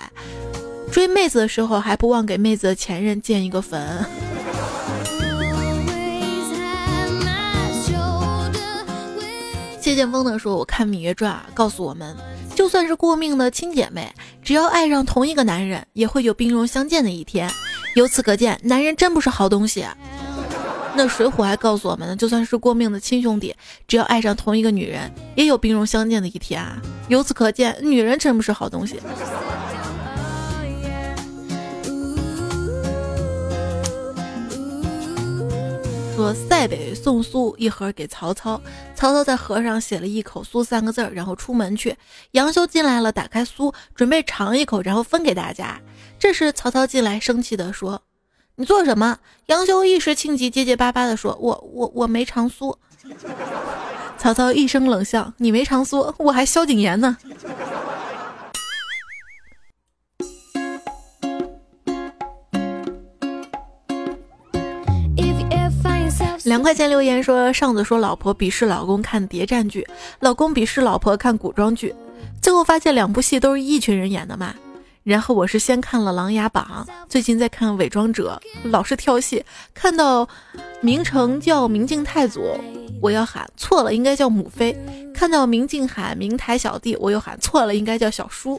[0.90, 4.04] 追妹子的时候还不忘给妹子的前任建一个坟。”
[9.78, 12.16] 谢剑锋的说：“我看《芈月传》啊，告诉我们。”
[12.56, 14.10] 就算是过命的亲姐妹，
[14.42, 17.48] 只要爱上同一个男人，也会有兵戎相见的一天。
[17.94, 19.84] 由此可见，男人真不是好东西。
[20.96, 23.54] 那水浒还告诉我们呢，就算是过命的亲兄弟，
[23.86, 26.80] 只要爱上同一个女人，也有兵戎相见的一天啊。
[27.08, 28.98] 由此可见，女人真不是好东西。
[36.16, 38.58] 说塞北送苏一盒给曹操，
[38.94, 41.94] 曹操在盒上写了一口酥三个字儿，然后出门去。
[42.30, 45.78] 杨修进来了，打开酥，准备尝一口，然后分给大家。
[46.18, 48.00] 这时曹操进来，生气的说
[48.56, 52.74] ：“你做什么？”杨修一时情急，结结巴巴的说：“我我我没尝酥。”
[54.16, 57.18] 曹操一声冷笑：“你没尝酥，我还萧景琰呢。”
[66.56, 69.86] 两块钱留言说，上次说老婆鄙视老公看谍战剧，
[70.20, 71.94] 老公鄙视老婆看古装剧，
[72.40, 74.54] 最后发现两部戏都是一群人演的嘛。
[75.04, 78.40] 然后我是先看了《琅琊榜》，最近在看《伪装者》，
[78.70, 80.26] 老是跳戏，看到
[80.80, 82.58] 明成叫明镜太祖，
[83.02, 84.74] 我要喊错了，应该叫母妃；
[85.14, 88.58] 看到明镜喊明台小弟，我又喊错了，应该叫小叔。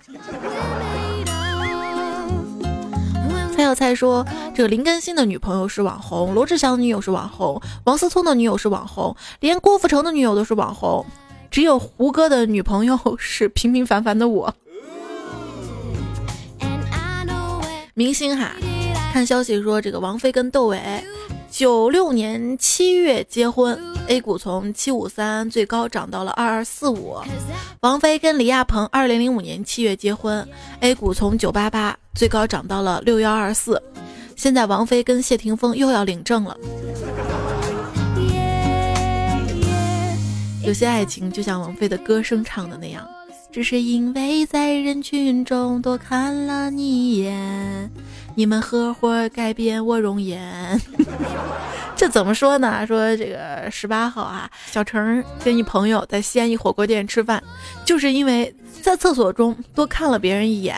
[3.58, 11.04] 蔡小蔡说：“这个林更新的女朋友是网红，罗志祥的女友是网红，王思聪的女友是网红，连郭富城的女友都是网红，
[11.50, 14.54] 只有胡歌的女朋友 是平平凡凡的我。”
[17.96, 18.52] 明星哈，
[19.12, 20.80] 看消息说这个王菲跟窦唯
[21.58, 27.18] 九六年七月结婚，A 股从七五三最高涨到了二二四五。
[27.80, 30.48] 王菲跟李亚鹏二零零五年七月结婚
[30.82, 33.82] ，A 股从九八八最高涨到了六幺二四。
[34.36, 36.56] 现在王菲跟谢霆锋又要领证了。
[40.64, 43.17] 有些爱情就像王菲的歌声唱的那样。
[43.52, 47.90] 只是因为在人群中多看了你一眼，
[48.36, 50.80] 你们合伙改变我容颜。
[51.96, 52.86] 这怎么说呢？
[52.86, 57.42] 说这个十八号啊，小程跟一朋友在西安一火锅店吃饭，
[57.84, 60.76] 就是因为在厕所中多看了别人一眼，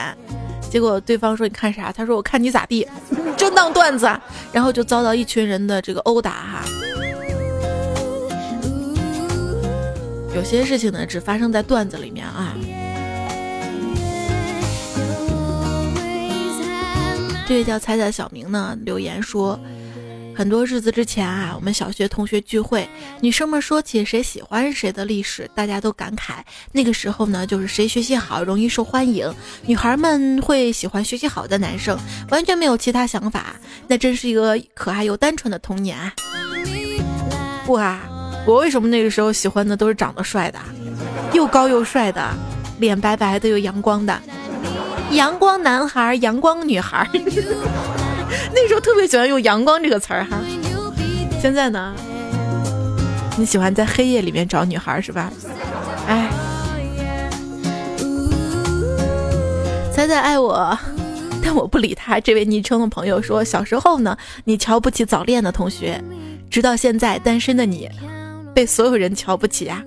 [0.72, 1.92] 结果对方说你看啥？
[1.92, 2.88] 他说我看你咋地，
[3.36, 4.22] 真当段子，啊，
[4.54, 6.64] 然后就遭到一群人的这个殴打哈。
[10.36, 12.56] 有些事情呢，只发生在段子里面啊。
[17.48, 19.60] 这位叫彩彩的小明呢留言说，
[20.36, 22.88] 很多日子之前啊，我们小学同学聚会，
[23.22, 29.34] 女生们说起谁喜欢谁的历史，大家都感慨那个时候呢，就是谁学习好容易受欢迎，
[29.66, 31.98] 女孩们会喜欢学习好的男生，
[32.30, 33.56] 完全没有其他想法。
[33.88, 36.14] 那真是一个可爱又单纯的童年啊！
[37.66, 38.19] 不啊。
[38.50, 40.58] 我为什么那个时候喜欢的都是长得帅的，
[41.34, 42.20] 又高又帅的，
[42.80, 44.20] 脸白白的又阳光的，
[45.12, 47.08] 阳光男孩、阳光女孩。
[48.52, 50.40] 那时候特别喜欢用“阳光”这个词儿哈。
[51.40, 51.94] 现在呢，
[53.38, 55.32] 你喜欢在黑夜里面找女孩是吧？
[56.08, 56.28] 哎，
[59.94, 60.76] 仔仔爱我，
[61.44, 62.20] 但我不理他。
[62.20, 66.04] 这位昵称的朋友说，小时候呢，你瞧不起早恋的同学，
[66.50, 67.88] 直到现在单身的你。
[68.60, 69.82] 被所有人瞧不起啊！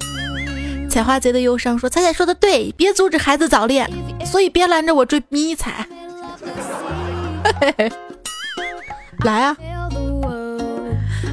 [0.88, 3.86] 采花贼的忧伤说：“彩彩说的对，别阻止孩子早恋，
[4.24, 5.86] 所以别拦着我追迷彩。
[9.26, 9.54] 来啊！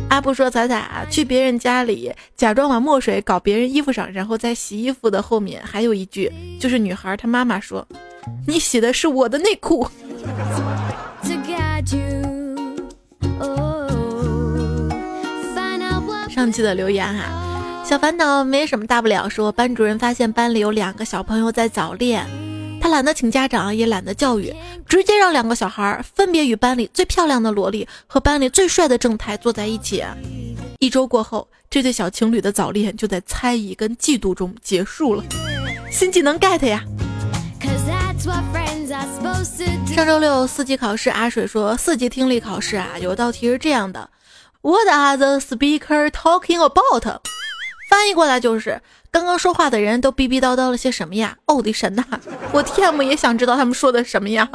[0.10, 7.88] 阿布说：“彩彩啊，去别人家里假装把墨水搞别人衣服上，然后在洗衣服的后面还有一句，就是女孩她妈妈说：
[8.46, 9.90] 你洗的是我的内裤。
[16.40, 19.28] ”上期的留言哈，小烦恼没什么大不了。
[19.28, 22.26] 说班主任发现班里有两个小朋友在早恋，
[22.80, 24.56] 他懒得请家长，也懒得教育，
[24.88, 30.02] 直接让两个小孩分别与班里最漂亮的萝莉和班里最帅的正太坐在一起。
[30.80, 35.22] 一周过后，这对小情侣的早恋就在猜疑跟嫉妒中结束了。
[35.92, 36.82] 新技能 get 呀！
[39.94, 44.10] 上周六四级考试，阿水说四级听力考试啊，有道题是这样的。
[44.62, 47.22] What are the speaker talking about？
[47.90, 51.38] 翻译过来就是刚刚说话的人都逼逼叨叨了些什么呀？
[51.46, 52.04] 哦，我的神呐！
[52.52, 54.48] 我 TM 也想知道他们说的什么呀。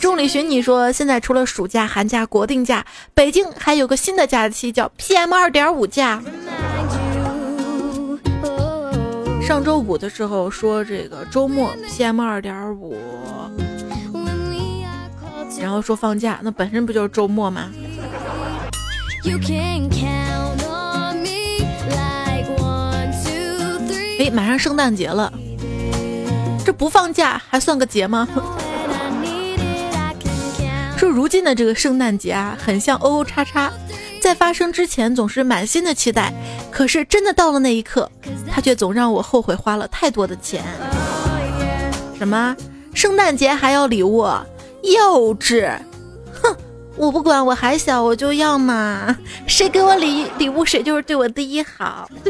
[0.00, 2.84] 众里 寻你说，现在除了暑假、寒假、国定假，
[3.14, 6.20] 北京还有个新的假期叫 PM 二点五假。
[9.40, 12.96] 上周五的时候说这个周末 PM 二点五。
[15.60, 17.70] 然后说放假，那本身不就是周末吗？
[24.20, 25.32] 哎，马上圣诞节了，
[26.64, 28.28] 这不放假还算个节吗？
[30.96, 33.72] 说如今的这个圣诞节啊，很像 O O 叉叉，
[34.22, 36.32] 在发生之前总是满心的期待，
[36.70, 38.10] 可是真的到了那一刻，
[38.50, 40.62] 他却总让我后悔花了太多的钱。
[42.16, 42.56] 什么？
[42.94, 44.24] 圣诞节还要礼物？
[44.92, 45.78] 幼稚，
[46.42, 46.54] 哼！
[46.96, 49.16] 我不管，我还小，我就要嘛。
[49.46, 52.08] 谁给我礼礼物，谁就是对我第一好。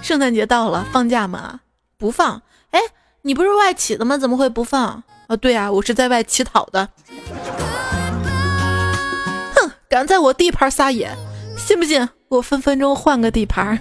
[0.00, 1.60] 圣诞节到了，放假吗？
[1.98, 2.40] 不放。
[2.70, 2.80] 哎，
[3.22, 4.16] 你不是外企的吗？
[4.16, 5.02] 怎么会不放？
[5.26, 6.88] 啊，对啊，我是在外乞讨的。
[9.54, 11.10] 哼，敢在我地盘撒野，
[11.58, 13.78] 信不信我分分钟换个地盘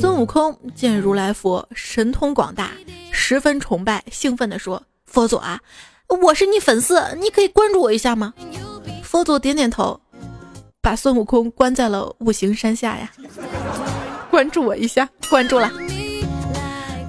[0.00, 2.70] 孙悟空见如来佛神通广大，
[3.10, 5.60] 十分崇拜，兴奋地说：“佛祖啊，
[6.22, 8.34] 我是你粉丝，你可以关注我一下吗？”
[9.02, 10.00] 佛祖点点头，
[10.80, 13.10] 把孙悟空关在了五行山下呀。
[14.30, 15.70] 关注我一下，关注了。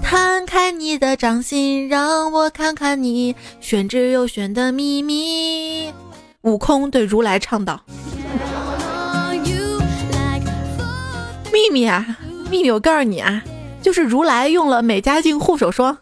[0.04, 5.94] 摊开你的掌心，让我看看你玄之又玄的秘密。
[6.42, 7.86] 悟空对如来唱道
[11.62, 12.18] ：“秘密啊，
[12.50, 13.44] 秘密，我告诉你啊，
[13.84, 15.96] 就是如来用了美加净护手霜。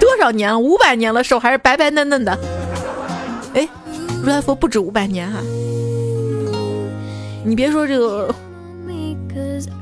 [0.00, 0.58] 多少年了？
[0.58, 2.38] 五百年了，手还是白白嫩嫩的。
[3.52, 3.68] 哎，
[4.22, 5.38] 如来佛不止五百年哈。”
[7.44, 8.34] 你别说这个，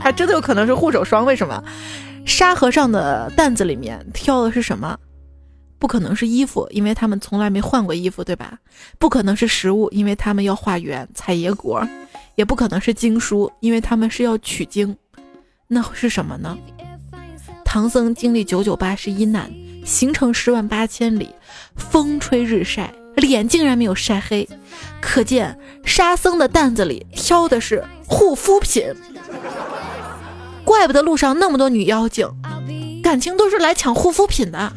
[0.00, 1.24] 还真的有可能是护手霜。
[1.24, 1.62] 为什么？
[2.26, 4.98] 沙和尚的担子里面挑的是什么？
[5.82, 8.56] 不可能是衣服，因为他们从来没换过衣服，对吧？
[9.00, 11.84] 不可能是食物，因为他们要化缘采野果；
[12.36, 14.96] 也不可能是经书，因为他们是要取经。
[15.66, 16.56] 那是什么呢？
[17.64, 19.52] 唐僧经历九九八十一难，
[19.84, 21.30] 行程十万八千里，
[21.74, 22.94] 风吹日晒。
[23.16, 24.48] 脸竟然没有晒黑，
[25.00, 28.84] 可见沙僧的担子里挑的是护肤品。
[30.64, 32.28] 怪不得路上那么多女妖精，
[33.02, 34.72] 感情都是来抢护肤品的。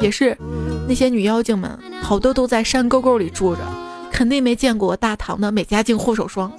[0.00, 0.36] 也是，
[0.88, 3.60] 那些女妖精们好多都在山沟沟里住着，
[4.10, 6.52] 肯定没见过大唐的美加净护手霜。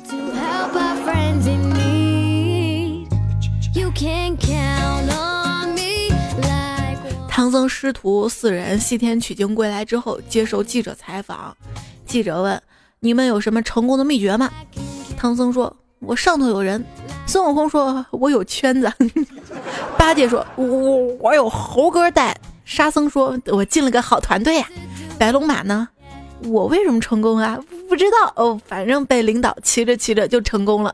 [7.28, 11.58] 唐僧师徒四人西天取经归来之后，接受记者采访。
[12.06, 12.62] 记者问
[13.02, 14.50] ：“你们有什么成功的秘诀吗？”
[15.18, 15.76] 唐僧说
[16.06, 16.84] ：“我上头有人。”
[17.26, 18.92] 孙悟空说：“我有圈子。
[19.98, 20.66] ”八戒说：“我
[21.20, 22.36] 我有猴哥带。”
[22.66, 24.68] 沙僧说：“我进了个好团队呀。”
[25.18, 25.88] 白龙马呢？
[26.46, 27.58] 我为什么成功啊？
[27.88, 30.94] 不知道哦，反正被领导骑着骑着就成功了。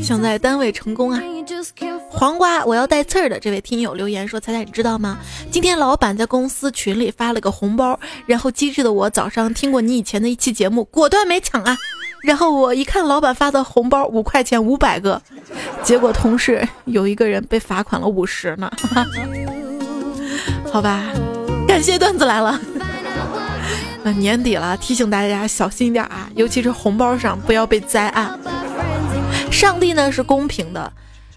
[0.00, 1.20] 想在单位成功啊！
[2.16, 3.38] 黄瓜，我要带刺儿的。
[3.38, 5.18] 这位听友留言说：“彩彩，你知道吗？
[5.50, 11.76] 今天老板在公司群里发了个红包，然后机智的我早上听过你以前的一期节目，果断没抢啊。
[12.22, 15.20] 然后我一看老板发的红包五块钱五百个，
[15.82, 18.70] 结果同事有一个人被罚款了五十呢。
[20.72, 21.02] 好吧，
[21.68, 22.58] 感谢段子来了。
[24.02, 28.38] 那年底了，提醒大家小心点啊，尤其是红包上不要被栽啊。”
[29.52, 30.92] 上帝呢是公平的，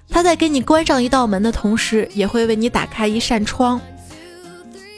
[0.09, 3.79] 他在给你关上一道门的同时，也会为你打开一扇窗。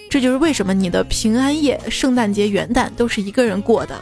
[0.10, 4.02] 这就是为什么你的平安夜、圣诞节、元旦都是一个人过的，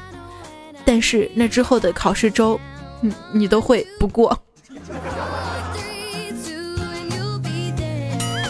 [0.86, 2.60] 但是那之后的考试周，
[3.02, 4.38] 你你都会不过。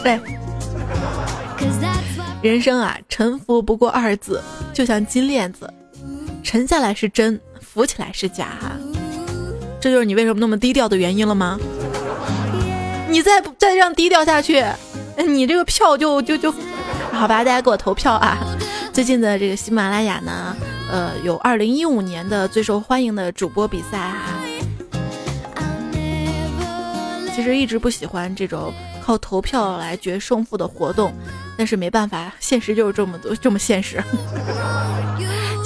[0.03, 0.19] 对，
[2.43, 4.41] 人生啊，沉浮不过二字，
[4.71, 5.71] 就像金链子，
[6.43, 8.77] 沉下来是真，浮起来是假哈。
[9.81, 11.59] 这就是你为什么那么低调的原因了吗？
[13.09, 14.63] 你再不再这样低调下去，
[15.25, 16.53] 你这个票就就就，
[17.11, 18.37] 好吧，大家给我投票啊！
[18.91, 20.55] 最近的这个喜马拉雅呢，
[20.91, 24.33] 呃，有二零一五年的最受欢迎的主播比赛哈。
[27.35, 31.13] 其实一直不喜欢这种靠投票来决胜负的活动，
[31.55, 34.03] 但是没办法，现实就是这么多这么现实。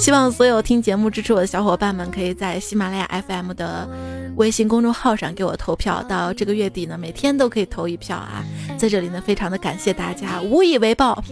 [0.02, 3.88] 希望所有听节目支持我的小伙伴们，可以在喜马拉雅 FM 的
[4.34, 6.02] 微信公众号上给我投票。
[6.02, 8.42] 到这个月底呢，每天都可以投一票啊！
[8.76, 11.22] 在这里呢，非常的感谢大家，无以为报。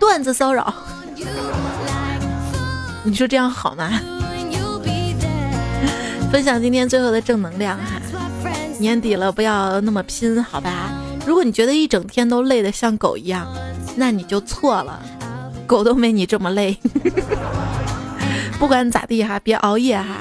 [0.00, 0.74] 段子骚扰，
[3.04, 3.88] 你说这样好吗？
[6.32, 8.02] 分享今天最后的正能量哈！
[8.80, 10.90] 年底了，不要那么拼，好吧？
[11.24, 13.46] 如果你觉得一整天都累得像狗一样，
[13.94, 15.00] 那你就错了。
[15.68, 16.76] 狗都没你这么累，
[18.58, 20.16] 不管咋地哈，别熬夜哈。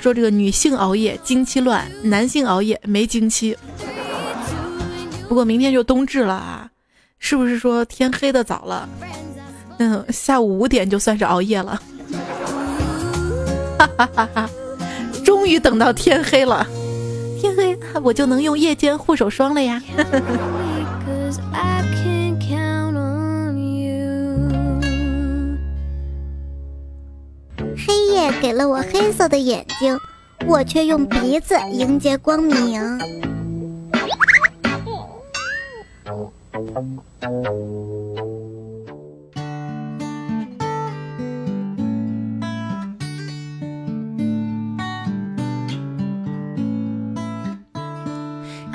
[0.00, 3.56] 说这个女性熬夜经期乱，男性熬夜没经期。
[5.28, 6.70] 不过明天就冬至了啊，
[7.18, 8.88] 是不是说天黑的早了？
[9.78, 11.82] 嗯，下午五点就算是熬夜了。
[13.76, 14.50] 哈哈哈哈！
[15.24, 16.64] 终于等到天黑了，
[17.40, 19.82] 天黑我就能用夜间护手霜了呀。
[27.86, 29.98] 黑夜给了我黑色的眼睛，
[30.46, 32.98] 我却用鼻子迎接光明。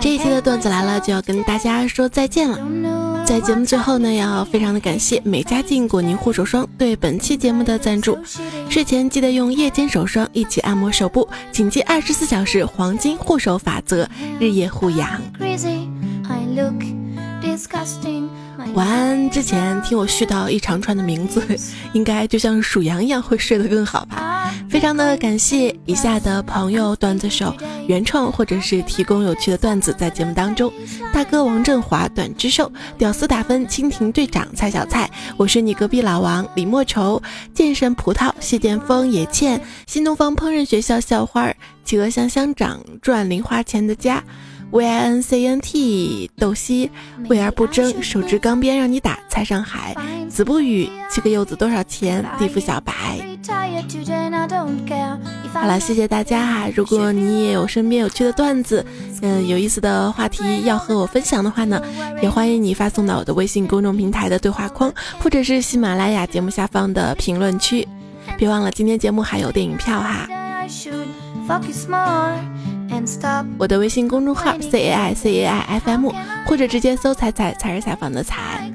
[0.01, 3.09] 这一期的段子来了，就要跟大家说再见了。
[3.30, 8.17] 在节目最后呢，要非常的感谢美加净果泥护手霜对本期节目的赞助。
[8.71, 14.09] 睡前记得用夜间手霜一起按摩手部，谨记二十四小时黄金护手法则，
[14.39, 15.21] 日夜护养。
[18.73, 21.39] 晚安之前听我絮叨一长串的名字，
[21.93, 24.28] 应该就像属羊一样会睡得更好吧？
[24.70, 27.53] 非常的感谢以下的朋友段子手
[27.88, 30.72] 原创或者是提供有趣的段子在节目当中。
[31.11, 37.22] 大哥王振华短之寿屌丝打分蜻蜓队长蔡小蔡，我是你隔壁老王李莫愁
[37.53, 41.51] 健身葡萄谢剑锋野倩新东方烹饪学校校花
[41.84, 44.24] 企鹅香香长赚零花钱的家。
[44.72, 46.91] V i n c n t 斗西，
[47.28, 49.20] 为而不争，手执钢鞭让你打。
[49.28, 49.95] 蔡上海，
[50.30, 52.26] 子不语，七个柚子多少钱？
[52.38, 52.93] 地府小白。
[55.53, 56.67] 好了，谢谢大家哈！
[56.76, 58.86] 如果你也有身边有趣的段子，
[59.22, 61.82] 嗯，有意思的话题要和我分享的话呢，
[62.22, 67.88] 也欢迎你发送到我的微信公众平台的对话框，或者是喜马拉雅节目下方的评论区。
[68.38, 70.28] 别忘了，今天节目还有电影票哈。
[73.57, 76.11] 我的微信公众号 c a i c a i f m，
[76.45, 78.71] 或者直接搜“采采才是采访的采”。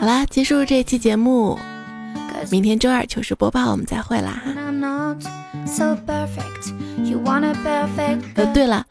[0.00, 1.58] 好啦，结束这期节目，
[2.50, 4.52] 明天周二糗事播报，我们再会啦哈。
[8.34, 8.86] 呃，对了。